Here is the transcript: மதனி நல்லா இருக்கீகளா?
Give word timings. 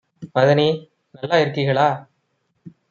மதனி 0.35 0.67
நல்லா 1.15 1.37
இருக்கீகளா? 1.37 1.87